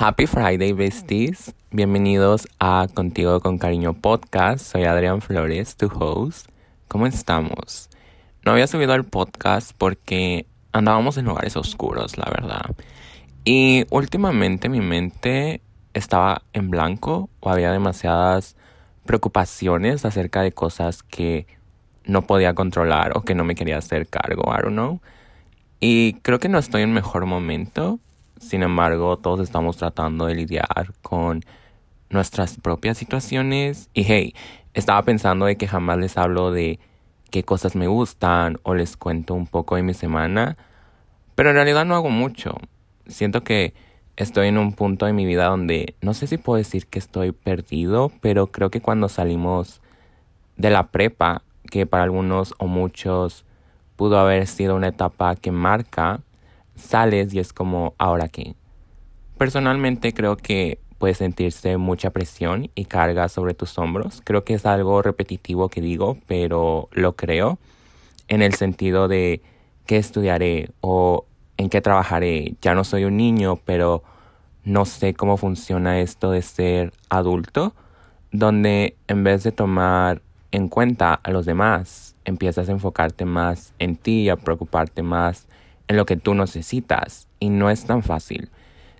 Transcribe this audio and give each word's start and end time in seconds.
Happy 0.00 0.28
Friday, 0.28 0.74
besties. 0.74 1.56
Bienvenidos 1.72 2.46
a 2.60 2.86
Contigo 2.94 3.40
con 3.40 3.58
Cariño 3.58 3.94
Podcast. 3.94 4.64
Soy 4.64 4.84
Adrián 4.84 5.20
Flores, 5.20 5.74
tu 5.74 5.88
host. 5.88 6.48
¿Cómo 6.86 7.08
estamos? 7.08 7.90
No 8.44 8.52
había 8.52 8.68
subido 8.68 8.94
el 8.94 9.02
podcast 9.02 9.72
porque 9.76 10.46
andábamos 10.70 11.16
en 11.16 11.24
lugares 11.24 11.56
oscuros, 11.56 12.16
la 12.16 12.30
verdad. 12.30 12.76
Y 13.44 13.86
últimamente 13.90 14.68
mi 14.68 14.80
mente 14.80 15.62
estaba 15.94 16.42
en 16.52 16.70
blanco 16.70 17.28
o 17.40 17.50
había 17.50 17.72
demasiadas 17.72 18.54
preocupaciones 19.04 20.04
acerca 20.04 20.42
de 20.42 20.52
cosas 20.52 21.02
que 21.02 21.48
no 22.04 22.22
podía 22.22 22.54
controlar 22.54 23.16
o 23.16 23.22
que 23.22 23.34
no 23.34 23.42
me 23.42 23.56
quería 23.56 23.78
hacer 23.78 24.06
cargo, 24.06 24.44
I 24.56 24.62
don't 24.62 24.74
know. 24.74 25.00
Y 25.80 26.12
creo 26.22 26.38
que 26.38 26.48
no 26.48 26.58
estoy 26.58 26.82
en 26.82 26.92
mejor 26.92 27.26
momento 27.26 27.98
sin 28.40 28.62
embargo, 28.62 29.16
todos 29.16 29.40
estamos 29.40 29.76
tratando 29.76 30.26
de 30.26 30.34
lidiar 30.34 30.92
con 31.02 31.42
nuestras 32.10 32.56
propias 32.56 32.98
situaciones. 32.98 33.90
Y 33.94 34.04
hey, 34.04 34.34
estaba 34.74 35.02
pensando 35.02 35.46
de 35.46 35.56
que 35.56 35.66
jamás 35.66 35.98
les 35.98 36.16
hablo 36.16 36.50
de 36.50 36.78
qué 37.30 37.42
cosas 37.42 37.76
me 37.76 37.86
gustan 37.86 38.58
o 38.62 38.74
les 38.74 38.96
cuento 38.96 39.34
un 39.34 39.46
poco 39.46 39.76
de 39.76 39.82
mi 39.82 39.94
semana. 39.94 40.56
Pero 41.34 41.50
en 41.50 41.56
realidad 41.56 41.84
no 41.84 41.94
hago 41.94 42.10
mucho. 42.10 42.54
Siento 43.06 43.42
que 43.44 43.74
estoy 44.16 44.48
en 44.48 44.58
un 44.58 44.72
punto 44.72 45.06
de 45.06 45.12
mi 45.12 45.24
vida 45.24 45.46
donde 45.46 45.94
no 46.00 46.14
sé 46.14 46.26
si 46.26 46.38
puedo 46.38 46.58
decir 46.58 46.86
que 46.86 46.98
estoy 46.98 47.32
perdido, 47.32 48.10
pero 48.20 48.48
creo 48.48 48.70
que 48.70 48.80
cuando 48.80 49.08
salimos 49.08 49.80
de 50.56 50.70
la 50.70 50.86
prepa, 50.88 51.42
que 51.70 51.86
para 51.86 52.04
algunos 52.04 52.54
o 52.58 52.66
muchos 52.66 53.44
pudo 53.96 54.18
haber 54.18 54.46
sido 54.46 54.74
una 54.74 54.88
etapa 54.88 55.36
que 55.36 55.52
marca 55.52 56.20
sales 56.78 57.34
y 57.34 57.38
es 57.38 57.52
como, 57.52 57.94
¿ahora 57.98 58.28
qué? 58.28 58.54
Personalmente 59.36 60.12
creo 60.12 60.36
que 60.36 60.78
puede 60.98 61.14
sentirse 61.14 61.76
mucha 61.76 62.10
presión 62.10 62.70
y 62.74 62.86
carga 62.86 63.28
sobre 63.28 63.54
tus 63.54 63.78
hombros. 63.78 64.20
Creo 64.24 64.44
que 64.44 64.54
es 64.54 64.66
algo 64.66 65.00
repetitivo 65.02 65.68
que 65.68 65.80
digo, 65.80 66.18
pero 66.26 66.88
lo 66.92 67.14
creo 67.14 67.58
en 68.26 68.42
el 68.42 68.54
sentido 68.54 69.08
de 69.08 69.40
qué 69.86 69.96
estudiaré 69.96 70.70
o 70.80 71.24
en 71.56 71.70
qué 71.70 71.80
trabajaré. 71.80 72.54
Ya 72.60 72.74
no 72.74 72.84
soy 72.84 73.04
un 73.04 73.16
niño, 73.16 73.58
pero 73.64 74.02
no 74.64 74.84
sé 74.84 75.14
cómo 75.14 75.36
funciona 75.36 76.00
esto 76.00 76.30
de 76.30 76.42
ser 76.42 76.92
adulto, 77.08 77.74
donde 78.32 78.96
en 79.06 79.24
vez 79.24 79.44
de 79.44 79.52
tomar 79.52 80.20
en 80.50 80.68
cuenta 80.68 81.14
a 81.14 81.30
los 81.30 81.46
demás, 81.46 82.16
empiezas 82.24 82.68
a 82.68 82.72
enfocarte 82.72 83.24
más 83.24 83.72
en 83.78 83.96
ti 83.96 84.28
a 84.28 84.36
preocuparte 84.36 85.02
más 85.02 85.46
en 85.88 85.96
lo 85.96 86.06
que 86.06 86.16
tú 86.16 86.34
necesitas 86.34 87.26
y 87.40 87.48
no 87.48 87.70
es 87.70 87.84
tan 87.84 88.02
fácil. 88.02 88.50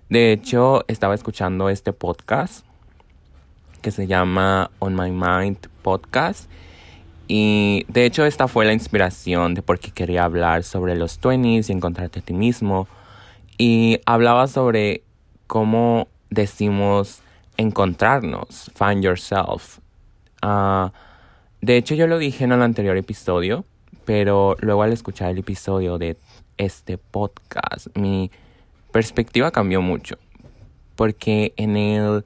De 0.09 0.31
hecho, 0.31 0.83
estaba 0.87 1.15
escuchando 1.15 1.69
este 1.69 1.93
podcast 1.93 2.65
que 3.81 3.91
se 3.91 4.07
llama 4.07 4.71
On 4.79 4.95
My 4.95 5.11
Mind 5.11 5.69
Podcast 5.81 6.49
y 7.27 7.85
de 7.87 8.05
hecho 8.05 8.25
esta 8.25 8.47
fue 8.47 8.65
la 8.65 8.73
inspiración 8.73 9.53
de 9.53 9.61
por 9.61 9.79
qué 9.79 9.91
quería 9.91 10.23
hablar 10.23 10.63
sobre 10.63 10.95
los 10.95 11.21
20s 11.21 11.69
y 11.69 11.71
encontrarte 11.71 12.19
a 12.19 12.21
ti 12.23 12.33
mismo 12.33 12.87
y 13.57 13.99
hablaba 14.05 14.47
sobre 14.47 15.03
cómo 15.45 16.07
decimos 16.29 17.21
encontrarnos, 17.57 18.71
find 18.73 19.03
yourself. 19.03 19.79
Ah, 20.41 20.91
de 21.61 21.77
hecho 21.77 21.93
yo 21.93 22.07
lo 22.07 22.17
dije 22.17 22.45
en 22.45 22.51
el 22.51 22.63
anterior 22.63 22.97
episodio, 22.97 23.63
pero 24.09 24.55
luego 24.61 24.81
al 24.81 24.91
escuchar 24.91 25.29
el 25.29 25.37
episodio 25.37 25.99
de 25.99 26.17
este 26.57 26.97
podcast, 26.97 27.95
mi 27.95 28.31
perspectiva 28.91 29.51
cambió 29.51 29.83
mucho. 29.83 30.17
Porque 30.95 31.53
en 31.57 31.77
el 31.77 32.25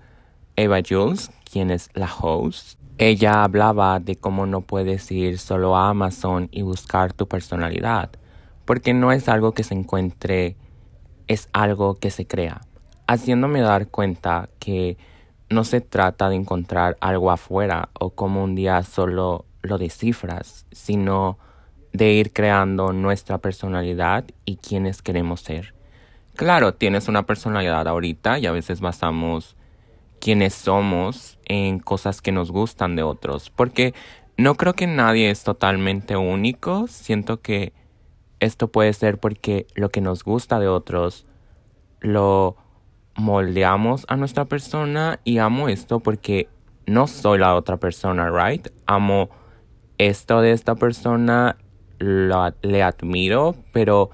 Eva 0.56 0.80
Jules, 0.88 1.30
quien 1.44 1.72
es 1.72 1.90
la 1.94 2.10
host, 2.10 2.80
ella 2.98 3.44
hablaba 3.44 4.00
de 4.00 4.16
cómo 4.16 4.46
no 4.46 4.62
puedes 4.62 5.12
ir 5.12 5.40
solo 5.40 5.76
a 5.76 5.90
Amazon 5.90 6.48
y 6.54 6.62
buscar 6.62 7.12
tu 7.12 7.28
personalidad. 7.28 8.12
Porque 8.64 8.94
no 8.94 9.12
es 9.12 9.28
algo 9.28 9.52
que 9.52 9.66
se 9.66 9.74
encuentre, 9.74 10.56
es 11.28 11.50
algo 11.52 11.96
que 11.96 12.12
se 12.12 12.26
crea. 12.26 12.62
Haciéndome 13.08 13.60
dar 13.60 13.90
cuenta 13.90 14.48
que 14.58 14.96
no 15.50 15.66
se 15.66 15.82
trata 15.82 16.30
de 16.30 16.38
encontrar 16.38 16.96
algo 17.02 17.30
afuera 17.30 17.90
o 18.00 18.12
como 18.12 18.42
un 18.42 18.56
día 18.56 18.82
solo 18.84 19.44
lo 19.62 19.78
descifras, 19.78 20.66
sino 20.72 21.40
de 21.94 22.14
ir 22.14 22.34
creando 22.34 22.92
nuestra 22.92 23.38
personalidad 23.38 24.26
y 24.46 24.58
quienes 24.58 25.02
queremos 25.02 25.42
ser. 25.42 25.74
Claro, 26.36 26.74
tienes 26.74 27.08
una 27.08 27.24
personalidad 27.24 27.88
ahorita 27.88 28.40
y 28.40 28.48
a 28.48 28.52
veces 28.52 28.82
basamos 28.82 29.56
quienes 30.20 30.54
somos 30.54 31.38
en 31.46 31.80
cosas 31.80 32.22
que 32.22 32.32
nos 32.32 32.50
gustan 32.50 32.96
de 32.96 33.04
otros, 33.04 33.52
porque 33.52 33.94
no 34.36 34.56
creo 34.56 34.74
que 34.74 34.88
nadie 34.88 35.30
es 35.30 35.44
totalmente 35.44 36.18
único, 36.18 36.88
siento 36.88 37.42
que 37.42 37.74
esto 38.40 38.70
puede 38.70 38.94
ser 38.94 39.20
porque 39.20 39.68
lo 39.76 39.90
que 39.90 40.02
nos 40.02 40.24
gusta 40.24 40.60
de 40.60 40.68
otros 40.68 41.28
lo 42.00 42.58
moldeamos 43.16 44.06
a 44.08 44.16
nuestra 44.16 44.46
persona 44.46 45.20
y 45.24 45.38
amo 45.38 45.70
esto 45.70 46.00
porque 46.00 46.50
no 46.88 47.06
soy 47.08 47.38
la 47.38 47.56
otra 47.56 47.78
persona, 47.78 48.32
right? 48.32 48.68
Amo 48.88 49.30
esto 49.98 50.42
de 50.42 50.52
esta 50.52 50.76
persona 50.76 51.58
le 52.04 52.84
admiro, 52.84 53.56
pero 53.72 54.10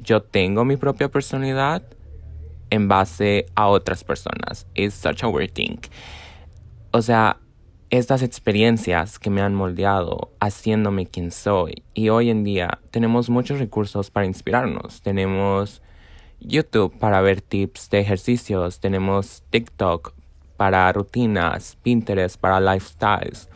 yo 0.00 0.22
tengo 0.22 0.64
mi 0.64 0.76
propia 0.76 1.08
personalidad 1.08 1.82
en 2.70 2.88
base 2.88 3.46
a 3.54 3.68
otras 3.68 4.04
personas. 4.04 4.66
It's 4.74 4.94
such 4.94 5.22
a 5.22 5.28
weird 5.28 5.52
thing. 5.52 5.78
O 6.90 7.02
sea, 7.02 7.38
estas 7.90 8.22
experiencias 8.22 9.18
que 9.18 9.30
me 9.30 9.40
han 9.40 9.54
moldeado, 9.54 10.32
haciéndome 10.40 11.06
quien 11.06 11.30
soy. 11.30 11.84
Y 11.94 12.08
hoy 12.08 12.30
en 12.30 12.44
día 12.44 12.80
tenemos 12.90 13.30
muchos 13.30 13.58
recursos 13.58 14.10
para 14.10 14.26
inspirarnos. 14.26 15.02
Tenemos 15.02 15.82
YouTube 16.40 16.98
para 16.98 17.20
ver 17.20 17.40
tips 17.40 17.90
de 17.90 18.00
ejercicios. 18.00 18.80
Tenemos 18.80 19.42
TikTok 19.50 20.14
para 20.56 20.92
rutinas. 20.92 21.76
Pinterest 21.82 22.38
para 22.40 22.60
lifestyles 22.60 23.48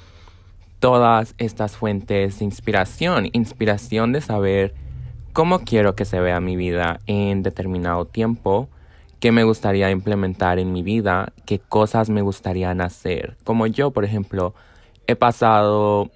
todas 0.81 1.35
estas 1.39 1.77
fuentes 1.77 2.39
de 2.39 2.45
inspiración, 2.45 3.29
inspiración 3.33 4.13
de 4.13 4.21
saber 4.21 4.75
cómo 5.33 5.61
quiero 5.61 5.95
que 5.95 6.05
se 6.05 6.21
vea 6.21 6.41
mi 6.41 6.57
vida 6.57 7.01
en 7.07 7.43
determinado 7.43 8.05
tiempo, 8.07 8.69
qué 9.21 9.33
me 9.33 9.45
gustaría 9.45 9.91
implementar 9.91 10.59
en 10.59 10.73
mi 10.73 10.83
vida, 10.83 11.33
qué 11.47 11.59
cosas 11.59 12.11
me 12.11 12.23
gustaría 12.23 12.71
hacer. 12.71 13.37
Como 13.45 13.67
yo, 13.67 13.91
por 13.91 14.05
ejemplo, 14.05 14.55
he 15.07 15.17
pasado 15.17 16.11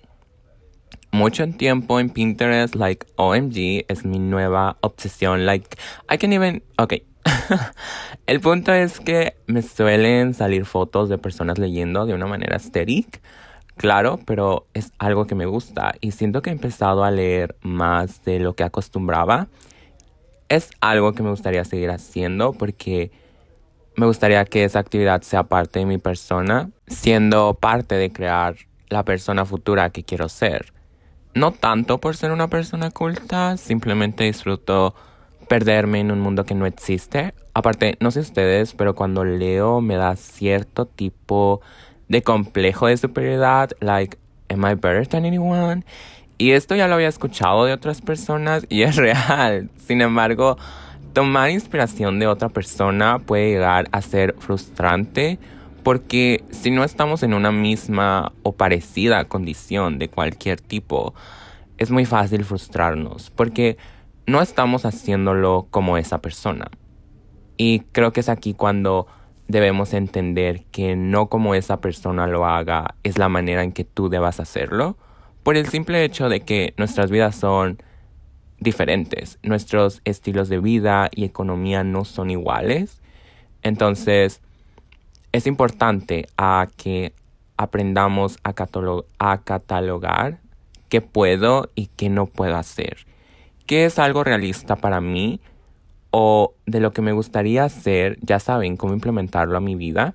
mucho 1.11 1.47
tiempo 1.51 2.01
en 2.01 2.11
Pinterest, 2.11 2.75
like 2.75 3.07
OMG, 3.17 3.85
es 3.89 4.05
mi 4.05 4.19
nueva 4.19 4.77
obsesión, 4.81 5.45
like 5.45 5.77
I 6.13 6.19
can 6.19 6.33
even, 6.33 6.63
ok. 6.79 6.95
El 8.27 8.41
punto 8.41 8.73
es 8.73 8.99
que 8.99 9.37
me 9.47 9.63
suelen 9.63 10.35
salir 10.35 10.65
fotos 10.65 11.09
de 11.09 11.19
personas 11.19 11.59
leyendo 11.59 12.07
de 12.07 12.15
una 12.15 12.27
manera 12.27 12.57
estética 12.57 13.21
claro, 13.77 14.19
pero 14.27 14.67
es 14.75 14.93
algo 14.99 15.27
que 15.27 15.35
me 15.35 15.47
gusta 15.47 15.95
y 16.01 16.13
siento 16.13 16.43
que 16.43 16.51
he 16.51 16.53
empezado 16.53 17.05
a 17.05 17.11
leer 17.11 17.57
más 17.63 18.25
de 18.25 18.39
lo 18.39 18.55
que 18.55 18.65
acostumbraba. 18.65 19.49
Es 20.49 20.71
algo 20.81 21.13
que 21.13 21.23
me 21.23 21.31
gustaría 21.31 21.65
seguir 21.65 21.91
haciendo 21.91 22.53
porque 22.53 23.11
me 23.97 24.07
gustaría 24.07 24.45
que 24.45 24.65
esa 24.65 24.79
actividad 24.79 25.23
sea 25.23 25.45
parte 25.45 25.79
de 25.79 25.87
mi 25.87 25.99
persona, 25.99 26.71
siendo 26.87 27.55
parte 27.55 27.95
de 27.95 28.13
crear 28.13 28.57
la 28.89 29.05
persona 29.05 29.45
futura 29.45 29.91
que 29.91 30.05
quiero 30.05 30.29
ser. 30.29 30.73
No 31.35 31.53
tanto 31.53 31.99
por 31.99 32.17
ser 32.17 32.31
una 32.31 32.49
persona 32.49 32.91
culta, 32.91 33.57
simplemente 33.57 34.25
disfruto 34.25 34.95
perderme 35.49 36.01
en 36.01 36.11
un 36.11 36.21
mundo 36.21 36.45
que 36.45 36.55
no 36.55 36.67
existe. 36.67 37.35
Aparte, 37.55 37.97
no 38.01 38.11
sé 38.11 38.21
ustedes, 38.21 38.75
pero 38.75 38.95
cuando 38.95 39.25
leo 39.25 39.81
me 39.81 39.97
da 39.97 40.17
cierto 40.17 40.87
tipo 40.87 41.61
de 41.61 41.63
complejo 42.21 42.89
de 42.89 42.99
superioridad, 42.99 43.71
like, 43.81 44.19
am 44.51 44.67
I 44.67 44.75
better 44.75 45.07
than 45.07 45.25
anyone? 45.25 45.85
Y 46.37 46.53
esto 46.53 46.75
ya 46.75 46.89
lo 46.89 46.97
había 46.97 47.09
escuchado 47.09 47.65
de 47.65 47.73
otras 47.73 48.03
personas 48.03 48.67
y 48.69 48.83
es 48.83 48.97
real. 48.97 49.71
Sin 49.79 50.03
embargo, 50.03 50.59
tomar 51.13 51.51
inspiración 51.51 52.19
de 52.19 52.27
otra 52.27 52.49
persona 52.49 53.19
puede 53.21 53.53
llegar 53.53 53.89
a 53.93 54.03
ser 54.03 54.35
frustrante 54.39 55.39
porque 55.83 56.45
si 56.51 56.71
no 56.71 56.85
estamos 56.85 57.23
en 57.23 57.35
una 57.35 57.51
misma 57.51 58.33
o 58.43 58.53
parecida 58.53 59.25
condición 59.25 59.99
de 59.99 60.09
cualquier 60.09 60.61
tipo, 60.61 61.15
es 61.79 61.91
muy 61.91 62.05
fácil 62.05 62.45
frustrarnos 62.45 63.31
porque 63.31 63.77
no 64.27 64.43
estamos 64.43 64.85
haciéndolo 64.85 65.67
como 65.71 65.97
esa 65.97 66.21
persona. 66.21 66.71
Y 67.57 67.81
creo 67.93 68.13
que 68.13 68.21
es 68.21 68.29
aquí 68.29 68.55
cuando 68.55 69.07
debemos 69.53 69.93
entender 69.93 70.65
que 70.73 70.97
no 70.97 71.29
como 71.29 71.55
esa 71.55 71.81
persona 71.81 72.27
lo 72.27 72.47
haga 72.47 72.97
es 73.05 73.19
la 73.19 73.29
manera 73.29 73.63
en 73.63 73.73
que 73.73 73.85
tú 73.85 74.09
debas 74.09 74.41
hacerlo, 74.41 74.97
por 75.43 75.57
el 75.57 75.69
simple 75.69 76.03
hecho 76.05 76.29
de 76.29 76.41
que 76.41 76.75
nuestras 76.77 77.11
vidas 77.11 77.37
son 77.37 77.79
diferentes, 78.59 79.39
nuestros 79.43 80.01
estilos 80.05 80.49
de 80.49 80.59
vida 80.59 81.11
y 81.15 81.25
economía 81.25 81.85
no 81.85 82.05
son 82.05 82.31
iguales. 82.31 83.01
Entonces, 83.63 84.41
es 85.33 85.47
importante 85.47 86.27
a 86.37 86.69
que 86.77 87.13
aprendamos 87.57 88.39
a, 88.45 88.55
a 89.19 89.39
catalogar 89.43 90.39
qué 90.89 91.01
puedo 91.01 91.71
y 91.75 91.87
qué 91.89 92.09
no 92.09 92.27
puedo 92.27 92.57
hacer. 92.57 92.99
¿Qué 93.67 93.85
es 93.85 93.99
algo 93.99 94.25
realista 94.25 94.77
para 94.77 95.01
mí? 95.01 95.41
O 96.13 96.55
de 96.67 96.79
lo 96.79 96.93
que 96.93 97.03
me 97.03 97.11
gustaría 97.13 97.65
hacer, 97.65 98.19
ya 98.21 98.39
saben 98.39 98.77
cómo 98.77 98.93
implementarlo 98.93 99.57
a 99.57 99.61
mi 99.61 99.75
vida. 99.75 100.15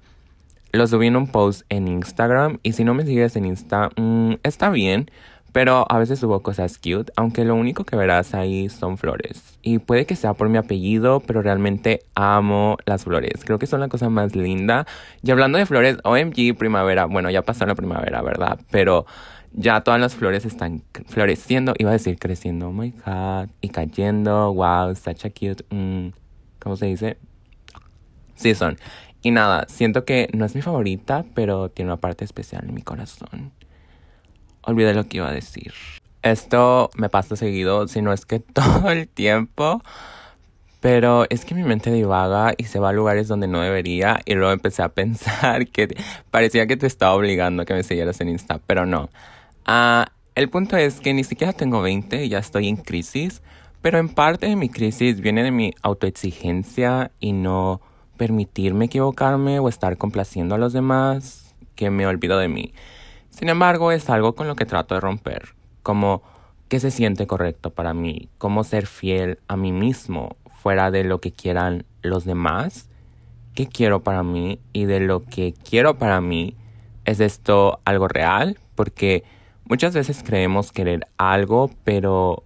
Lo 0.71 0.87
subí 0.87 1.07
en 1.07 1.15
un 1.15 1.27
post 1.27 1.63
en 1.69 1.87
Instagram 1.87 2.59
y 2.63 2.73
si 2.73 2.83
no 2.83 2.93
me 2.93 3.05
sigues 3.05 3.35
en 3.35 3.45
Insta, 3.45 3.89
mm, 3.97 4.35
está 4.43 4.69
bien, 4.69 5.09
pero 5.57 5.85
a 5.89 5.97
veces 5.97 6.19
subo 6.19 6.41
cosas 6.41 6.77
cute, 6.77 7.11
aunque 7.15 7.43
lo 7.43 7.55
único 7.55 7.83
que 7.83 7.95
verás 7.95 8.35
ahí 8.35 8.69
son 8.69 8.97
flores. 8.97 9.57
Y 9.63 9.79
puede 9.79 10.05
que 10.05 10.15
sea 10.15 10.33
por 10.35 10.49
mi 10.49 10.57
apellido, 10.57 11.19
pero 11.21 11.41
realmente 11.41 12.01
amo 12.13 12.77
las 12.85 13.05
flores. 13.05 13.43
Creo 13.43 13.57
que 13.57 13.65
son 13.65 13.79
la 13.79 13.87
cosa 13.87 14.09
más 14.09 14.35
linda. 14.35 14.85
Y 15.23 15.31
hablando 15.31 15.57
de 15.57 15.65
flores, 15.65 15.97
OMG 16.03 16.55
primavera, 16.57 17.05
bueno, 17.05 17.31
ya 17.31 17.41
pasó 17.41 17.65
la 17.65 17.73
primavera, 17.73 18.21
¿verdad? 18.21 18.59
Pero 18.69 19.07
ya 19.53 19.81
todas 19.81 19.99
las 19.99 20.15
flores 20.15 20.45
están 20.45 20.83
floreciendo, 21.07 21.73
iba 21.77 21.89
a 21.89 21.93
decir 21.93 22.17
creciendo, 22.19 22.69
oh 22.69 22.73
my 22.73 22.91
god, 23.05 23.49
y 23.61 23.69
cayendo, 23.69 24.53
wow, 24.53 24.95
such 24.95 25.25
a 25.25 25.29
cute, 25.29 25.65
mm, 25.69 26.09
¿cómo 26.59 26.75
se 26.75 26.87
dice? 26.87 27.17
Sí 28.35 28.53
son. 28.55 28.77
Y 29.21 29.31
nada, 29.31 29.65
siento 29.67 30.05
que 30.05 30.29
no 30.33 30.45
es 30.45 30.55
mi 30.55 30.61
favorita, 30.61 31.25
pero 31.33 31.69
tiene 31.69 31.91
una 31.91 31.99
parte 31.99 32.23
especial 32.23 32.65
en 32.65 32.73
mi 32.73 32.81
corazón. 32.81 33.51
Olvidé 34.61 34.93
lo 34.93 35.07
que 35.07 35.17
iba 35.17 35.29
a 35.29 35.33
decir. 35.33 35.73
Esto 36.21 36.89
me 36.95 37.09
pasa 37.09 37.35
seguido, 37.35 37.87
si 37.87 38.01
no 38.01 38.13
es 38.13 38.25
que 38.25 38.39
todo 38.39 38.89
el 38.89 39.07
tiempo. 39.07 39.81
Pero 40.79 41.25
es 41.29 41.43
que 41.43 41.55
mi 41.55 41.63
mente 41.63 41.91
divaga 41.91 42.53
y 42.55 42.65
se 42.65 42.79
va 42.79 42.89
a 42.89 42.93
lugares 42.93 43.27
donde 43.27 43.47
no 43.47 43.61
debería. 43.61 44.21
Y 44.25 44.35
luego 44.35 44.53
empecé 44.53 44.83
a 44.83 44.89
pensar 44.93 45.67
que 45.67 45.95
parecía 46.29 46.67
que 46.67 46.77
te 46.77 46.85
estaba 46.85 47.13
obligando 47.15 47.63
a 47.63 47.65
que 47.65 47.73
me 47.73 47.83
siguieras 47.83 48.21
en 48.21 48.29
Insta. 48.29 48.59
Pero 48.67 48.85
no. 48.85 49.09
Ah, 49.69 50.13
el 50.35 50.49
punto 50.49 50.77
es 50.77 51.01
que 51.01 51.13
ni 51.13 51.25
siquiera 51.25 51.51
tengo 51.51 51.81
20 51.81 52.23
y 52.23 52.29
ya 52.29 52.39
estoy 52.39 52.69
en 52.69 52.77
crisis, 52.77 53.41
pero 53.81 53.97
en 53.97 54.07
parte 54.07 54.47
de 54.47 54.55
mi 54.55 54.69
crisis 54.69 55.19
viene 55.19 55.43
de 55.43 55.51
mi 55.51 55.73
autoexigencia 55.81 57.11
y 57.19 57.33
no 57.33 57.81
permitirme 58.15 58.85
equivocarme 58.85 59.59
o 59.59 59.67
estar 59.67 59.97
complaciendo 59.97 60.55
a 60.55 60.57
los 60.57 60.71
demás 60.71 61.53
que 61.75 61.89
me 61.89 62.07
olvido 62.07 62.39
de 62.39 62.47
mí. 62.47 62.73
Sin 63.29 63.49
embargo, 63.49 63.91
es 63.91 64.09
algo 64.09 64.35
con 64.35 64.47
lo 64.47 64.55
que 64.55 64.65
trato 64.65 64.95
de 64.95 65.01
romper, 65.01 65.49
como 65.83 66.23
qué 66.69 66.79
se 66.79 66.89
siente 66.89 67.27
correcto 67.27 67.71
para 67.71 67.93
mí, 67.93 68.29
cómo 68.37 68.63
ser 68.63 68.87
fiel 68.87 69.39
a 69.49 69.57
mí 69.57 69.73
mismo 69.73 70.37
fuera 70.49 70.91
de 70.91 71.03
lo 71.03 71.19
que 71.19 71.33
quieran 71.33 71.83
los 72.01 72.23
demás, 72.23 72.89
qué 73.53 73.67
quiero 73.67 74.01
para 74.01 74.23
mí 74.23 74.61
y 74.71 74.85
de 74.85 75.01
lo 75.01 75.25
que 75.25 75.53
quiero 75.53 75.97
para 75.97 76.21
mí, 76.21 76.55
¿es 77.03 77.19
esto 77.19 77.81
algo 77.83 78.07
real? 78.07 78.57
Porque 78.73 79.25
Muchas 79.69 79.93
veces 79.93 80.23
creemos 80.25 80.71
querer 80.71 81.07
algo, 81.17 81.69
pero 81.83 82.45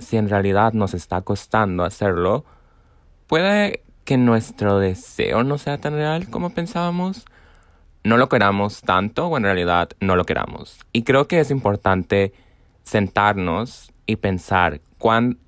si 0.00 0.16
en 0.16 0.28
realidad 0.28 0.72
nos 0.72 0.92
está 0.92 1.20
costando 1.20 1.84
hacerlo, 1.84 2.44
puede 3.28 3.84
que 4.04 4.16
nuestro 4.16 4.80
deseo 4.80 5.44
no 5.44 5.56
sea 5.56 5.78
tan 5.78 5.92
real 5.92 6.28
como 6.28 6.50
pensábamos. 6.50 7.26
No 8.02 8.16
lo 8.16 8.28
queramos 8.28 8.80
tanto 8.80 9.28
o 9.28 9.36
en 9.36 9.44
realidad 9.44 9.90
no 10.00 10.16
lo 10.16 10.24
queramos. 10.24 10.80
Y 10.92 11.04
creo 11.04 11.28
que 11.28 11.38
es 11.38 11.52
importante 11.52 12.32
sentarnos 12.82 13.92
y 14.06 14.16
pensar 14.16 14.80
cuán, 14.98 15.38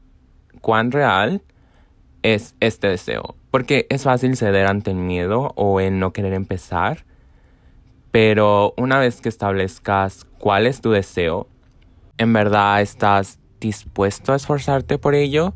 cuán 0.60 0.92
real 0.92 1.42
es 2.22 2.54
este 2.60 2.86
deseo. 2.86 3.34
Porque 3.50 3.88
es 3.90 4.04
fácil 4.04 4.36
ceder 4.36 4.68
ante 4.68 4.92
el 4.92 4.98
miedo 4.98 5.52
o 5.56 5.80
el 5.80 5.98
no 5.98 6.12
querer 6.12 6.34
empezar 6.34 7.04
pero 8.10 8.74
una 8.76 8.98
vez 8.98 9.20
que 9.20 9.28
establezcas 9.28 10.26
cuál 10.38 10.66
es 10.66 10.80
tu 10.80 10.90
deseo, 10.90 11.46
¿en 12.18 12.32
verdad 12.32 12.80
estás 12.80 13.38
dispuesto 13.60 14.32
a 14.32 14.36
esforzarte 14.36 14.98
por 14.98 15.14
ello? 15.14 15.54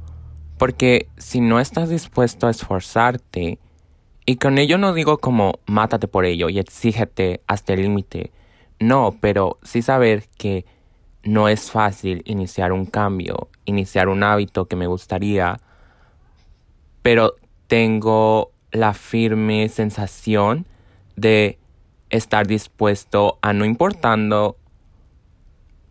Porque 0.58 1.08
si 1.16 1.40
no 1.40 1.58
estás 1.58 1.88
dispuesto 1.88 2.46
a 2.46 2.50
esforzarte, 2.50 3.58
y 4.26 4.36
con 4.36 4.58
ello 4.58 4.78
no 4.78 4.94
digo 4.94 5.18
como 5.18 5.58
mátate 5.66 6.08
por 6.08 6.24
ello 6.24 6.48
y 6.48 6.58
exígete 6.58 7.42
hasta 7.46 7.74
el 7.74 7.82
límite, 7.82 8.32
no, 8.78 9.16
pero 9.20 9.58
sí 9.62 9.82
saber 9.82 10.24
que 10.38 10.64
no 11.22 11.48
es 11.48 11.70
fácil 11.70 12.22
iniciar 12.24 12.72
un 12.72 12.86
cambio, 12.86 13.48
iniciar 13.64 14.08
un 14.08 14.22
hábito 14.22 14.66
que 14.66 14.76
me 14.76 14.86
gustaría, 14.86 15.58
pero 17.02 17.34
tengo 17.66 18.52
la 18.72 18.94
firme 18.94 19.68
sensación 19.68 20.66
de 21.16 21.58
estar 22.16 22.46
dispuesto 22.46 23.38
a 23.42 23.52
no 23.52 23.64
importando 23.64 24.56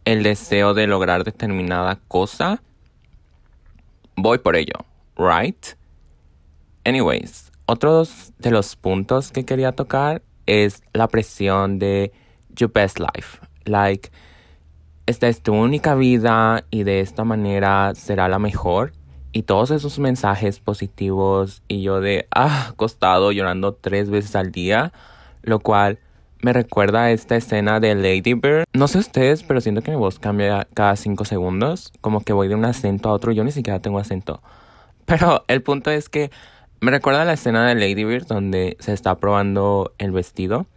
el 0.05 0.23
deseo 0.23 0.73
de 0.73 0.87
lograr 0.87 1.23
determinada 1.23 1.99
cosa, 2.07 2.61
voy 4.15 4.37
por 4.37 4.55
ello, 4.55 4.85
right? 5.17 5.65
Anyways, 6.85 7.51
otros 7.65 8.33
de 8.39 8.51
los 8.51 8.75
puntos 8.75 9.31
que 9.31 9.45
quería 9.45 9.73
tocar 9.73 10.21
es 10.45 10.81
la 10.93 11.07
presión 11.07 11.79
de 11.79 12.11
your 12.55 12.71
best 12.71 12.99
life. 12.99 13.39
Like, 13.65 14.09
esta 15.05 15.27
es 15.27 15.41
tu 15.41 15.53
única 15.53 15.95
vida 15.95 16.65
y 16.69 16.83
de 16.83 17.01
esta 17.01 17.25
manera 17.25 17.93
será 17.95 18.29
la 18.29 18.39
mejor. 18.39 18.93
Y 19.33 19.43
todos 19.43 19.71
esos 19.71 19.99
mensajes 19.99 20.59
positivos 20.59 21.63
y 21.67 21.81
yo 21.81 21.99
de, 21.99 22.27
ah, 22.33 22.73
costado 22.75 23.31
llorando 23.31 23.73
tres 23.73 24.09
veces 24.09 24.35
al 24.35 24.51
día, 24.51 24.93
lo 25.41 25.59
cual 25.59 25.99
me 26.43 26.51
recuerda 26.51 27.03
a 27.03 27.11
esta 27.11 27.37
escena 27.37 27.79
de 27.79 27.95
Lady 27.95 28.33
Bird. 28.33 28.65
No 28.73 28.89
sé 28.89 28.97
ustedes, 28.97 29.43
pero 29.43 29.61
siento 29.61 29.81
que 29.81 29.91
mi 29.91 29.97
voz 29.97 30.19
cambia 30.19 30.67
cada 30.73 30.97
cinco 30.97 31.23
segundos. 31.23 31.93
Como 32.01 32.19
que 32.19 32.33
voy 32.33 32.49
de 32.49 32.55
un 32.55 32.65
acento 32.65 33.07
a 33.07 33.13
otro. 33.13 33.31
Yo 33.31 33.45
ni 33.45 33.51
siquiera 33.53 33.79
tengo 33.79 33.97
acento. 33.97 34.41
Pero 35.05 35.45
el 35.47 35.63
punto 35.63 35.89
es 35.89 36.09
que 36.09 36.31
me 36.81 36.91
recuerda 36.91 37.21
a 37.21 37.25
la 37.25 37.33
escena 37.33 37.65
de 37.65 37.75
Lady 37.75 38.03
Bird 38.03 38.27
donde 38.27 38.75
se 38.81 38.91
está 38.91 39.15
probando 39.19 39.93
el 39.99 40.11
vestido. 40.11 40.67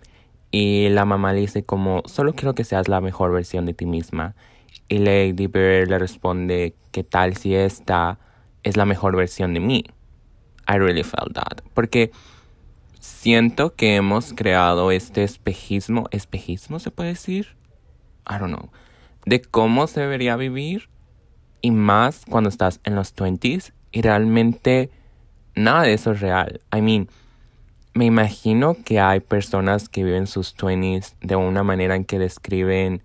Y 0.53 0.89
la 0.91 1.05
mamá 1.05 1.33
le 1.33 1.41
dice 1.41 1.65
como, 1.65 2.03
solo 2.07 2.35
quiero 2.35 2.55
que 2.55 2.63
seas 2.63 2.87
la 2.87 3.01
mejor 3.01 3.33
versión 3.33 3.67
de 3.67 3.75
ti 3.75 3.87
misma. 3.87 4.37
Y 4.89 4.99
Lady 4.99 5.49
Bird 5.49 5.89
le 5.89 5.99
responde, 5.99 6.77
¿qué 6.93 7.03
tal 7.03 7.37
si 7.37 7.57
esta 7.57 8.21
es 8.63 8.77
la 8.77 8.85
mejor 8.85 9.17
versión 9.17 9.53
de 9.53 9.59
mí? 9.59 9.85
I 10.69 10.79
really 10.79 11.03
felt 11.03 11.35
that. 11.35 11.63
Porque 11.75 12.13
siento 13.01 13.75
que 13.75 13.97
hemos 13.97 14.33
creado 14.33 14.91
este 14.91 15.25
espejismo, 15.25 16.09
espejismo 16.11 16.79
se 16.79 16.91
puede 16.91 17.11
decir, 17.11 17.57
I 18.29 18.39
don't 18.39 18.55
know, 18.55 18.71
de 19.25 19.41
cómo 19.43 19.87
se 19.87 20.01
debería 20.01 20.37
vivir 20.37 20.89
y 21.61 21.71
más 21.71 22.25
cuando 22.29 22.49
estás 22.49 22.81
en 22.85 22.95
los 22.95 23.15
20s 23.15 23.73
y 23.93 24.03
realmente 24.03 24.91
nada 25.55 25.83
de 25.83 25.95
eso 25.95 26.13
es 26.13 26.21
real. 26.21 26.61
I 26.75 26.81
mean, 26.81 27.09
me 27.95 28.05
imagino 28.05 28.77
que 28.85 29.01
hay 29.01 29.21
personas 29.21 29.89
que 29.89 30.05
viven 30.05 30.27
sus 30.27 30.57
20s 30.57 31.15
de 31.21 31.37
una 31.37 31.63
manera 31.63 31.97
en 31.97 32.05
que 32.05 32.19
describen 32.19 33.03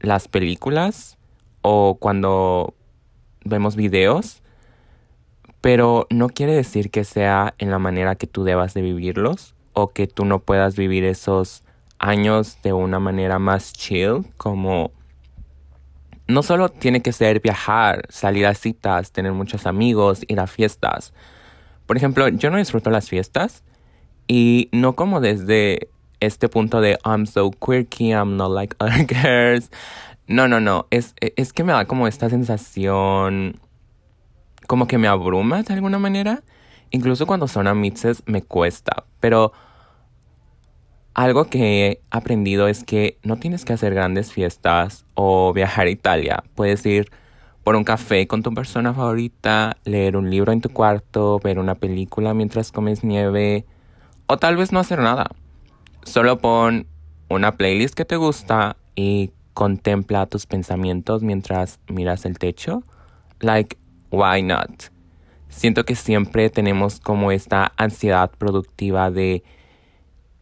las 0.00 0.28
películas 0.28 1.18
o 1.62 1.96
cuando 1.98 2.74
vemos 3.44 3.76
videos 3.76 4.42
pero 5.60 6.06
no 6.10 6.28
quiere 6.28 6.54
decir 6.54 6.90
que 6.90 7.04
sea 7.04 7.54
en 7.58 7.70
la 7.70 7.78
manera 7.78 8.14
que 8.14 8.26
tú 8.26 8.44
debas 8.44 8.74
de 8.74 8.82
vivirlos 8.82 9.54
o 9.72 9.88
que 9.88 10.06
tú 10.06 10.24
no 10.24 10.40
puedas 10.40 10.76
vivir 10.76 11.04
esos 11.04 11.62
años 11.98 12.58
de 12.62 12.72
una 12.72 12.98
manera 12.98 13.38
más 13.38 13.72
chill, 13.72 14.24
como 14.36 14.92
no 16.26 16.42
solo 16.42 16.68
tiene 16.70 17.02
que 17.02 17.12
ser 17.12 17.40
viajar, 17.40 18.06
salir 18.08 18.46
a 18.46 18.54
citas, 18.54 19.12
tener 19.12 19.32
muchos 19.32 19.66
amigos, 19.66 20.22
ir 20.28 20.40
a 20.40 20.46
fiestas. 20.46 21.12
Por 21.86 21.96
ejemplo, 21.96 22.28
yo 22.28 22.50
no 22.50 22.56
disfruto 22.56 22.90
las 22.90 23.08
fiestas 23.08 23.62
y 24.26 24.68
no 24.72 24.94
como 24.94 25.20
desde 25.20 25.88
este 26.20 26.48
punto 26.48 26.80
de 26.80 26.98
I'm 27.04 27.26
so 27.26 27.50
quirky, 27.50 28.10
I'm 28.10 28.36
not 28.36 28.52
like 28.52 28.76
other 28.78 29.06
girls. 29.08 29.70
No, 30.26 30.46
no, 30.46 30.60
no, 30.60 30.86
es, 30.90 31.14
es 31.20 31.52
que 31.52 31.64
me 31.64 31.72
da 31.72 31.84
como 31.86 32.06
esta 32.06 32.30
sensación 32.30 33.60
como 34.70 34.86
que 34.86 34.98
me 34.98 35.08
abruma 35.08 35.64
de 35.64 35.74
alguna 35.74 35.98
manera. 35.98 36.44
Incluso 36.92 37.26
cuando 37.26 37.48
son 37.48 37.66
amixes 37.66 38.22
me 38.26 38.40
cuesta. 38.40 39.02
Pero 39.18 39.50
algo 41.12 41.46
que 41.46 41.88
he 41.88 42.00
aprendido 42.12 42.68
es 42.68 42.84
que 42.84 43.18
no 43.24 43.36
tienes 43.36 43.64
que 43.64 43.72
hacer 43.72 43.94
grandes 43.94 44.32
fiestas 44.32 45.04
o 45.16 45.52
viajar 45.52 45.88
a 45.88 45.90
Italia. 45.90 46.44
Puedes 46.54 46.86
ir 46.86 47.10
por 47.64 47.74
un 47.74 47.82
café 47.82 48.28
con 48.28 48.44
tu 48.44 48.54
persona 48.54 48.94
favorita, 48.94 49.76
leer 49.82 50.16
un 50.16 50.30
libro 50.30 50.52
en 50.52 50.60
tu 50.60 50.68
cuarto, 50.68 51.40
ver 51.40 51.58
una 51.58 51.74
película 51.74 52.32
mientras 52.32 52.70
comes 52.70 53.02
nieve 53.02 53.66
o 54.28 54.36
tal 54.36 54.56
vez 54.56 54.70
no 54.70 54.78
hacer 54.78 55.00
nada. 55.00 55.32
Solo 56.04 56.38
pon 56.38 56.86
una 57.28 57.56
playlist 57.56 57.96
que 57.96 58.04
te 58.04 58.14
gusta 58.14 58.76
y 58.94 59.32
contempla 59.52 60.26
tus 60.26 60.46
pensamientos 60.46 61.24
mientras 61.24 61.80
miras 61.88 62.24
el 62.24 62.38
techo. 62.38 62.84
Like, 63.40 63.79
why 64.10 64.42
not? 64.42 64.90
siento 65.50 65.84
que 65.84 65.96
siempre 65.96 66.48
tenemos 66.48 67.00
como 67.00 67.32
esta 67.32 67.72
ansiedad 67.76 68.30
productiva 68.30 69.10
de 69.10 69.42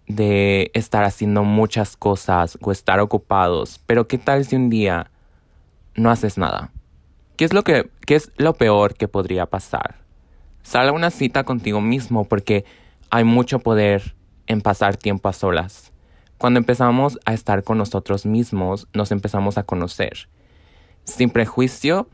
de 0.06 0.70
estar 0.72 1.04
haciendo 1.04 1.44
muchas 1.44 1.94
cosas 1.94 2.56
o 2.62 2.72
estar 2.72 2.98
ocupados, 2.98 3.78
pero 3.84 4.08
¿qué 4.08 4.16
tal 4.16 4.46
si 4.46 4.56
un 4.56 4.70
día 4.70 5.10
no 5.96 6.10
haces 6.10 6.38
nada? 6.38 6.72
¿Qué 7.37 7.44
es 7.44 7.52
lo 7.52 7.62
que 7.62 7.90
qué 8.06 8.14
es 8.14 8.32
lo 8.37 8.54
peor 8.54 8.94
que 8.94 9.08
podría 9.08 9.44
pasar? 9.46 9.96
Sal 10.62 10.88
a 10.88 10.92
una 10.92 11.10
cita 11.10 11.44
contigo 11.44 11.80
mismo 11.80 12.25
porque 12.25 12.64
hay 13.10 13.25
mucho 13.25 13.58
poder 13.58 14.14
en 14.46 14.62
pasar 14.62 14.96
tiempo 14.96 15.28
a 15.28 15.34
solas. 15.34 15.92
Cuando 16.38 16.58
empezamos 16.58 17.18
a 17.26 17.34
estar 17.34 17.62
con 17.62 17.78
nosotros 17.78 18.25
mismos, 18.25 18.87
nos 18.94 19.12
empezamos 19.12 19.58
a 19.58 19.64
conocer. 19.64 20.28
Sin 21.04 21.30
prejuicio, 21.30 22.08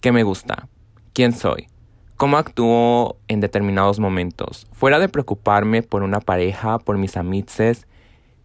¿qué 0.00 0.12
me 0.12 0.24
gusta? 0.24 0.68
¿Quién 1.14 1.32
soy? 1.32 1.68
cómo 2.16 2.36
actúo 2.36 3.16
en 3.28 3.40
determinados 3.40 3.98
momentos. 3.98 4.66
Fuera 4.72 4.98
de 4.98 5.08
preocuparme 5.08 5.82
por 5.82 6.02
una 6.02 6.20
pareja, 6.20 6.78
por 6.78 6.98
mis 6.98 7.16
amices, 7.16 7.86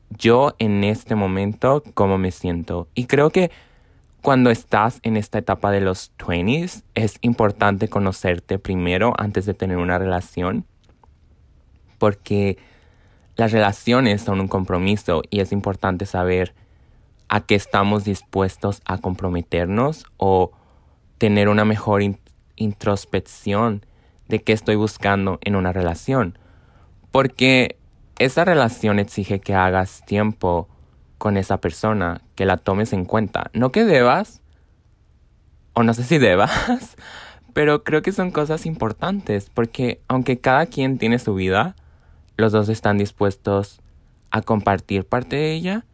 yo 0.10 0.56
en 0.60 0.84
este 0.84 1.16
momento, 1.16 1.84
cómo 1.94 2.18
me 2.18 2.32
siento. 2.32 2.88
Y 2.96 3.06
creo 3.06 3.30
que 3.30 3.52
cuando 4.22 4.50
estás 4.50 5.00
en 5.04 5.18
esta 5.18 5.38
etapa 5.38 5.72
de 5.72 5.82
los 5.82 6.12
20s, 6.18 6.84
es 6.96 7.20
importante 7.22 7.88
conocerte 7.88 8.60
primero 8.60 9.14
antes 9.18 9.46
de 9.46 9.54
tener 9.54 9.78
una 9.78 9.98
relación. 9.98 10.66
Porque 12.00 12.58
las 13.36 13.52
relaciones 13.52 14.22
son 14.22 14.42
un 14.42 14.48
compromiso 14.48 15.22
y 15.30 15.42
es 15.42 15.52
importante 15.52 16.06
saber 16.06 16.54
a 17.30 17.42
qué 17.42 17.56
estamos 17.56 18.04
dispuestos 18.04 18.82
a 18.86 18.98
comprometernos 18.98 20.06
o 20.18 20.52
tener 21.20 21.48
una 21.50 21.66
mejor 21.66 22.02
introspección 22.60 23.86
de 24.28 24.40
qué 24.40 24.54
estoy 24.54 24.76
buscando 24.76 25.40
en 25.42 25.56
una 25.56 25.74
relación. 25.74 26.38
Porque 27.12 27.78
esa 28.20 28.46
relación 28.46 29.00
exige 29.00 29.40
que 29.40 29.56
hagas 29.56 30.06
tiempo 30.06 30.70
con 31.18 31.36
esa 31.36 31.58
persona, 31.60 32.22
que 32.36 32.46
la 32.46 32.58
tomes 32.58 32.94
en 32.94 33.06
cuenta. 33.06 33.50
No 33.54 33.72
que 33.72 33.84
debas, 33.86 34.42
o 35.74 35.84
no 35.84 35.94
sé 35.94 36.04
si 36.04 36.18
debas, 36.20 36.96
pero 37.54 37.84
creo 37.84 38.02
que 38.02 38.12
son 38.12 38.32
cosas 38.32 38.66
importantes, 38.66 39.50
porque 39.52 40.02
aunque 40.08 40.40
cada 40.40 40.68
quien 40.68 40.98
tiene 40.98 41.20
su 41.20 41.34
vida, 41.34 41.76
los 42.38 42.52
dos 42.52 42.70
están 42.70 42.98
dispuestos 42.98 43.82
a 44.32 44.42
compartir 44.42 45.06
parte 45.06 45.36
de 45.36 45.54
ella. 45.54 45.86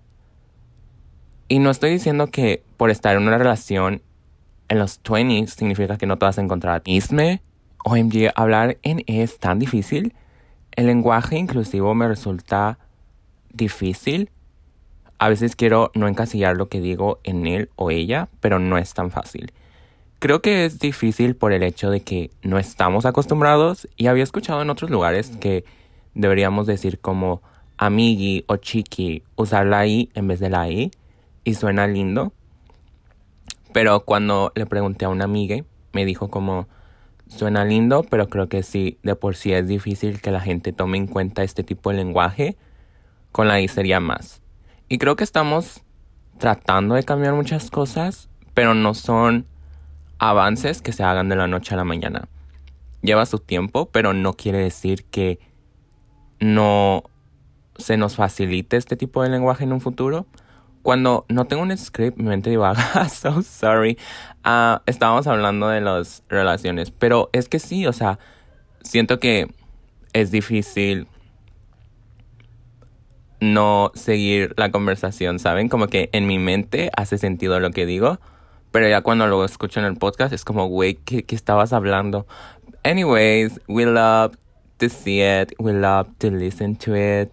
Y 1.47 1.59
no 1.59 1.69
estoy 1.69 1.91
diciendo 1.91 2.27
que 2.27 2.63
por 2.77 2.89
estar 2.89 3.15
en 3.15 3.23
una 3.23 3.37
relación 3.37 4.01
en 4.69 4.79
los 4.79 4.99
20 5.01 5.47
significa 5.47 5.97
que 5.97 6.05
no 6.05 6.17
te 6.17 6.25
vas 6.25 6.37
a 6.37 6.41
encontrar 6.41 6.81
isme. 6.85 7.41
OMG, 7.83 8.31
hablar 8.35 8.77
en 8.81 8.99
E 9.07 9.21
es 9.21 9.39
tan 9.39 9.59
difícil. 9.59 10.13
El 10.71 10.87
lenguaje 10.87 11.37
inclusivo 11.37 11.93
me 11.93 12.07
resulta 12.07 12.79
difícil. 13.53 14.29
A 15.17 15.29
veces 15.29 15.55
quiero 15.55 15.91
no 15.93 16.07
encasillar 16.07 16.57
lo 16.57 16.67
que 16.67 16.81
digo 16.81 17.19
en 17.23 17.47
él 17.47 17.69
o 17.75 17.91
ella, 17.91 18.27
pero 18.41 18.59
no 18.59 18.77
es 18.77 18.93
tan 18.93 19.11
fácil. 19.11 19.53
Creo 20.19 20.41
que 20.41 20.65
es 20.65 20.79
difícil 20.79 21.35
por 21.35 21.53
el 21.53 21.63
hecho 21.63 21.89
de 21.89 22.01
que 22.01 22.31
no 22.41 22.57
estamos 22.57 23.05
acostumbrados 23.05 23.87
y 23.95 24.07
había 24.07 24.23
escuchado 24.23 24.61
en 24.61 24.69
otros 24.69 24.89
lugares 24.89 25.29
que 25.39 25.63
deberíamos 26.15 26.67
decir 26.67 26.99
como 26.99 27.41
amigui 27.77 28.43
o 28.47 28.57
chiqui, 28.57 29.23
usar 29.35 29.65
la 29.67 29.85
i 29.85 30.09
en 30.15 30.27
vez 30.27 30.39
de 30.39 30.49
la 30.49 30.69
i 30.69 30.91
y 31.43 31.53
suena 31.53 31.87
lindo. 31.87 32.33
Pero 33.75 34.05
cuando 34.05 34.53
le 34.55 34.65
pregunté 34.65 35.03
a 35.03 35.09
una 35.09 35.25
amiga, 35.25 35.57
me 35.91 36.05
dijo 36.05 36.29
como, 36.29 36.69
suena 37.27 37.65
lindo, 37.65 38.05
pero 38.09 38.29
creo 38.29 38.47
que 38.47 38.63
sí, 38.63 38.99
de 39.03 39.17
por 39.17 39.35
sí 39.35 39.51
es 39.51 39.67
difícil 39.67 40.21
que 40.21 40.31
la 40.31 40.39
gente 40.39 40.71
tome 40.71 40.97
en 40.97 41.07
cuenta 41.07 41.43
este 41.43 41.61
tipo 41.61 41.89
de 41.89 41.97
lenguaje. 41.97 42.55
Con 43.33 43.49
la 43.49 43.59
I 43.59 43.67
sería 43.67 43.99
más. 43.99 44.41
Y 44.87 44.97
creo 44.97 45.17
que 45.17 45.25
estamos 45.25 45.81
tratando 46.37 46.95
de 46.95 47.03
cambiar 47.03 47.33
muchas 47.33 47.69
cosas, 47.69 48.29
pero 48.53 48.75
no 48.75 48.93
son 48.93 49.45
avances 50.19 50.81
que 50.81 50.93
se 50.93 51.03
hagan 51.03 51.27
de 51.27 51.35
la 51.35 51.47
noche 51.47 51.73
a 51.73 51.77
la 51.77 51.83
mañana. 51.83 52.29
Lleva 53.01 53.25
su 53.25 53.39
tiempo, 53.39 53.89
pero 53.91 54.13
no 54.13 54.35
quiere 54.35 54.59
decir 54.59 55.03
que 55.03 55.37
no 56.39 57.03
se 57.75 57.97
nos 57.97 58.15
facilite 58.15 58.77
este 58.77 58.95
tipo 58.95 59.21
de 59.21 59.27
lenguaje 59.27 59.65
en 59.65 59.73
un 59.73 59.81
futuro. 59.81 60.27
Cuando 60.85 61.25
no 61.29 61.47
tengo 61.47 61.63
un 61.63 61.75
script, 61.75 62.15
mi 62.15 62.25
mente 62.25 62.51
divaga, 62.51 63.09
so 63.09 63.41
sorry. 63.41 63.97
Uh, 64.45 64.77
estábamos 64.85 65.25
hablando 65.25 65.67
de 65.67 65.81
las 65.81 66.21
relaciones, 66.29 66.91
pero 66.91 67.31
es 67.33 67.49
que 67.49 67.57
sí, 67.57 67.87
o 67.87 67.91
sea, 67.91 68.19
siento 68.83 69.19
que 69.19 69.47
es 70.13 70.29
difícil 70.29 71.07
no 73.39 73.91
seguir 73.95 74.53
la 74.57 74.69
conversación, 74.69 75.39
¿saben? 75.39 75.69
Como 75.69 75.87
que 75.87 76.11
en 76.13 76.27
mi 76.27 76.37
mente 76.37 76.91
hace 76.95 77.17
sentido 77.17 77.59
lo 77.59 77.71
que 77.71 77.87
digo, 77.87 78.19
pero 78.69 78.87
ya 78.87 79.01
cuando 79.01 79.25
lo 79.25 79.43
escucho 79.43 79.79
en 79.79 79.87
el 79.87 79.95
podcast 79.95 80.33
es 80.33 80.45
como, 80.45 80.67
güey, 80.67 80.99
¿qué, 81.03 81.23
¿qué, 81.23 81.33
estabas 81.35 81.73
hablando? 81.73 82.27
Anyways, 82.83 83.59
we 83.67 83.87
love 83.87 84.37
to 84.77 84.89
see 84.89 85.23
it, 85.23 85.51
we 85.57 85.73
love 85.73 86.09
to 86.19 86.29
listen 86.29 86.75
to 86.75 86.95
it. 86.95 87.31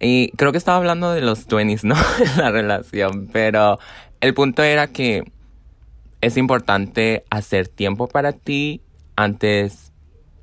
Y 0.00 0.30
creo 0.36 0.52
que 0.52 0.58
estaba 0.58 0.78
hablando 0.78 1.12
de 1.12 1.20
los 1.20 1.46
20 1.46 1.86
¿no? 1.86 1.94
La 2.36 2.50
relación, 2.50 3.28
pero 3.32 3.78
el 4.20 4.34
punto 4.34 4.62
era 4.62 4.88
que 4.88 5.24
es 6.20 6.36
importante 6.36 7.24
hacer 7.30 7.68
tiempo 7.68 8.08
para 8.08 8.32
ti 8.32 8.80
antes. 9.16 9.92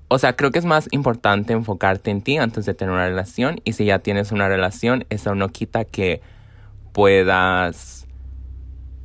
O 0.08 0.20
sea, 0.20 0.36
creo 0.36 0.52
que 0.52 0.60
es 0.60 0.66
más 0.66 0.88
importante 0.92 1.54
enfocarte 1.54 2.12
en 2.12 2.22
ti 2.22 2.38
antes 2.38 2.66
de 2.66 2.74
tener 2.74 2.94
una 2.94 3.08
relación. 3.08 3.62
Y 3.64 3.74
si 3.74 3.86
ya 3.86 4.00
tienes 4.00 4.32
una 4.32 4.48
relación, 4.48 5.06
eso 5.10 5.36
no 5.36 5.50
quita 5.50 5.86
que 5.86 6.22
puedas. 6.92 8.08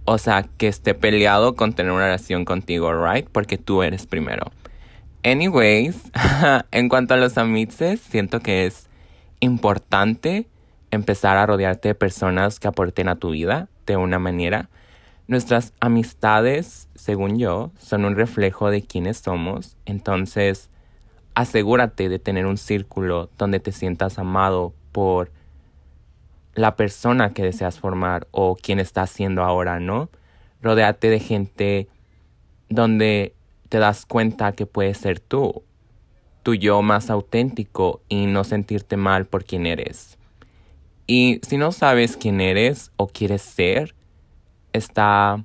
O 0.04 0.18
sea, 0.18 0.46
que 0.56 0.68
esté 0.68 0.94
peleado 0.94 1.54
con 1.54 1.72
tener 1.72 1.92
una 1.92 2.04
relación 2.04 2.44
contigo, 2.44 2.92
¿right? 2.92 3.28
Porque 3.30 3.58
tú 3.58 3.82
eres 3.82 4.06
primero. 4.06 4.52
Anyways, 5.24 5.96
en 6.70 6.88
cuanto 6.88 7.14
a 7.14 7.16
los 7.16 7.38
amices, 7.38 8.00
siento 8.00 8.40
que 8.40 8.66
es 8.66 8.88
importante 9.40 10.48
empezar 10.90 11.36
a 11.36 11.46
rodearte 11.46 11.88
de 11.88 11.94
personas 11.94 12.60
que 12.60 12.68
aporten 12.68 13.08
a 13.08 13.16
tu 13.16 13.30
vida 13.30 13.68
de 13.86 13.96
una 13.96 14.18
manera. 14.18 14.68
Nuestras 15.28 15.72
amistades, 15.80 16.88
según 16.94 17.38
yo, 17.38 17.72
son 17.78 18.04
un 18.04 18.16
reflejo 18.16 18.70
de 18.70 18.82
quiénes 18.82 19.18
somos. 19.18 19.76
Entonces, 19.84 20.70
asegúrate 21.34 22.08
de 22.08 22.18
tener 22.18 22.46
un 22.46 22.56
círculo 22.56 23.30
donde 23.36 23.60
te 23.60 23.72
sientas 23.72 24.18
amado 24.18 24.72
por 24.92 25.30
la 26.54 26.76
persona 26.76 27.34
que 27.34 27.42
deseas 27.42 27.78
formar 27.78 28.26
o 28.30 28.56
quien 28.56 28.80
estás 28.80 29.10
siendo 29.10 29.42
ahora, 29.42 29.78
¿no? 29.78 30.08
Rodéate 30.62 31.10
de 31.10 31.20
gente 31.20 31.88
donde 32.68 33.34
te 33.68 33.78
das 33.78 34.06
cuenta 34.06 34.52
que 34.52 34.64
puedes 34.64 34.96
ser 34.96 35.20
tú, 35.20 35.62
tu 36.46 36.54
yo 36.54 36.80
más 36.80 37.10
auténtico 37.10 38.02
y 38.08 38.26
no 38.26 38.44
sentirte 38.44 38.96
mal 38.96 39.26
por 39.26 39.44
quien 39.44 39.66
eres. 39.66 40.16
Y 41.08 41.40
si 41.42 41.56
no 41.56 41.72
sabes 41.72 42.16
quién 42.16 42.40
eres 42.40 42.92
o 42.94 43.08
quieres 43.08 43.42
ser, 43.42 43.96
está 44.72 45.44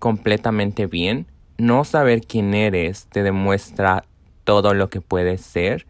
completamente 0.00 0.88
bien. 0.88 1.28
No 1.58 1.84
saber 1.84 2.22
quién 2.22 2.54
eres 2.54 3.06
te 3.06 3.22
demuestra 3.22 4.02
todo 4.42 4.74
lo 4.74 4.90
que 4.90 5.00
puedes 5.00 5.42
ser. 5.42 5.86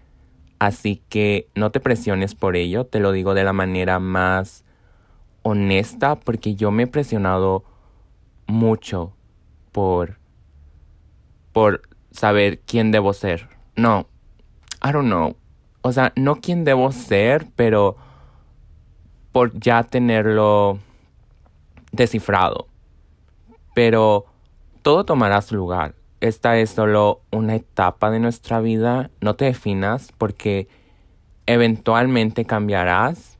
Así 0.58 1.00
que 1.08 1.48
no 1.54 1.70
te 1.70 1.80
presiones 1.80 2.34
por 2.34 2.56
ello, 2.56 2.84
te 2.84 3.00
lo 3.00 3.12
digo 3.12 3.32
de 3.32 3.44
la 3.44 3.54
manera 3.54 4.00
más 4.00 4.66
honesta 5.44 6.20
porque 6.20 6.56
yo 6.56 6.70
me 6.70 6.82
he 6.82 6.86
presionado 6.86 7.64
mucho 8.46 9.14
por 9.72 10.18
por 11.52 11.80
saber 12.10 12.58
quién 12.58 12.90
debo 12.90 13.14
ser. 13.14 13.48
No, 13.76 14.06
I 14.86 14.92
don't 14.92 15.08
know. 15.08 15.34
O 15.82 15.90
sea, 15.90 16.12
no 16.14 16.36
quién 16.36 16.64
debo 16.64 16.92
ser, 16.92 17.46
pero 17.56 17.96
por 19.32 19.58
ya 19.58 19.82
tenerlo 19.82 20.78
descifrado. 21.90 22.68
Pero 23.74 24.26
todo 24.82 25.04
tomará 25.04 25.42
su 25.42 25.56
lugar. 25.56 25.94
Esta 26.20 26.56
es 26.58 26.70
solo 26.70 27.22
una 27.32 27.56
etapa 27.56 28.10
de 28.10 28.20
nuestra 28.20 28.60
vida. 28.60 29.10
No 29.20 29.34
te 29.34 29.46
definas 29.46 30.12
porque 30.16 30.68
eventualmente 31.46 32.44
cambiarás. 32.44 33.38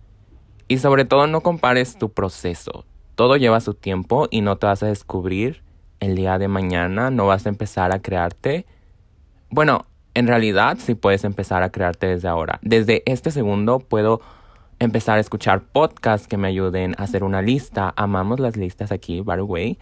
Y 0.69 0.79
sobre 0.79 1.05
todo 1.05 1.29
no 1.29 1.43
compares 1.43 1.97
tu 1.97 2.11
proceso. 2.11 2.85
Todo 3.15 3.37
lleva 3.37 3.61
su 3.61 3.75
tiempo 3.75 4.27
y 4.31 4.41
no 4.41 4.57
te 4.59 4.67
vas 4.67 4.83
a 4.83 4.89
descubrir 4.89 5.63
el 6.01 6.17
día 6.17 6.39
de 6.39 6.49
mañana. 6.49 7.11
No 7.11 7.27
vas 7.27 7.47
a 7.47 7.51
empezar 7.51 7.93
a 7.93 8.01
crearte. 8.01 8.67
Bueno, 9.49 9.87
en 10.17 10.27
realidad 10.27 10.79
sí 10.81 10.95
puedes 10.95 11.25
empezar 11.25 11.63
a 11.63 11.69
crearte 11.69 12.07
desde 12.07 12.27
ahora. 12.27 12.59
Desde 12.63 13.03
este 13.05 13.31
segundo 13.31 13.81
puedo 13.81 14.23
empezar 14.79 15.19
a 15.19 15.21
escuchar 15.21 15.65
podcasts 15.65 16.27
que 16.27 16.39
me 16.39 16.49
ayuden 16.49 16.95
a 16.97 17.03
hacer 17.03 17.23
una 17.23 17.43
lista. 17.43 17.93
Amamos 17.97 18.41
las 18.41 18.57
listas 18.57 18.93
aquí, 18.93 19.21
by 19.21 19.37
the 19.37 19.43
way. 19.43 19.79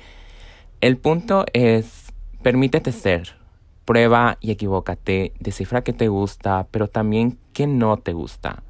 El 0.80 0.96
punto 0.96 1.44
es, 1.52 2.12
permítete 2.42 2.90
ser. 2.90 3.36
Prueba 3.84 4.36
y 4.40 4.50
equivócate, 4.50 5.34
descifra 5.38 5.84
qué 5.84 5.92
te 5.92 6.08
gusta, 6.08 6.66
pero 6.72 6.88
también 6.88 7.38
qué 7.52 7.68
no 7.68 7.96
te 7.98 8.12
gusta. 8.12 8.64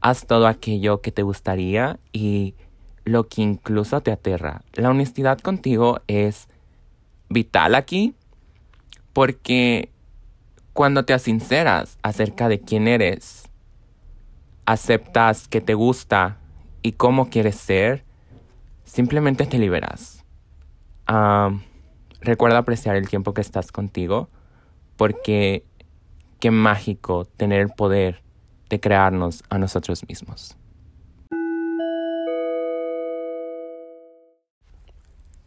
Haz 0.00 0.28
todo 0.28 0.46
aquello 0.46 1.00
que 1.00 1.10
te 1.10 1.22
gustaría 1.22 1.98
y 2.12 2.54
lo 3.04 3.24
que 3.24 3.42
incluso 3.42 4.00
te 4.00 4.12
aterra. 4.12 4.62
La 4.74 4.90
honestidad 4.90 5.40
contigo 5.40 6.02
es 6.06 6.46
vital 7.28 7.74
aquí 7.74 8.14
porque 9.12 9.88
cuando 10.74 11.04
te 11.04 11.16
sinceras 11.20 11.98
acerca 12.02 12.48
de 12.48 12.60
quién 12.60 12.88
eres, 12.88 13.48
aceptas 14.66 15.46
que 15.46 15.60
te 15.60 15.74
gusta 15.74 16.38
y 16.82 16.92
cómo 16.92 17.30
quieres 17.30 17.54
ser, 17.54 18.04
simplemente 18.84 19.46
te 19.46 19.58
liberas. 19.58 20.24
recuerda 22.20 22.58
apreciar 22.58 22.96
el 22.96 23.08
tiempo 23.08 23.34
que 23.34 23.40
estás 23.40 23.70
contigo 23.70 24.28
porque 24.96 25.64
qué 26.40 26.50
mágico 26.50 27.24
tener 27.24 27.60
el 27.60 27.68
poder 27.68 28.22
de 28.68 28.80
crearnos 28.80 29.44
a 29.50 29.58
nosotros 29.58 30.06
mismos. 30.08 30.56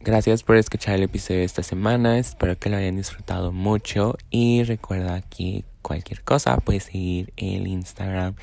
Gracias 0.08 0.42
por 0.42 0.56
escuchar 0.56 0.94
el 0.94 1.02
episodio 1.02 1.40
de 1.40 1.44
esta 1.44 1.62
semana, 1.62 2.18
espero 2.18 2.58
que 2.58 2.70
lo 2.70 2.78
hayan 2.78 2.96
disfrutado 2.96 3.52
mucho 3.52 4.16
y 4.30 4.62
recuerda 4.62 5.20
que 5.20 5.66
cualquier 5.82 6.22
cosa 6.22 6.56
puedes 6.56 6.84
seguir 6.84 7.30
el 7.36 7.66
Instagram 7.66 8.34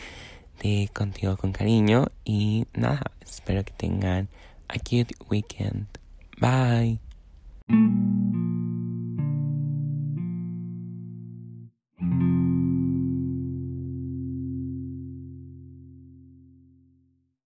de 0.62 0.92
Contigo 0.94 1.38
con 1.38 1.54
Cariño 1.54 2.06
y 2.24 2.68
nada, 2.76 3.02
espero 3.20 3.64
que 3.66 3.74
tengan 3.74 4.30
a 4.68 4.76
cute 4.78 5.16
weekend. 5.28 5.88
Bye. 6.38 7.00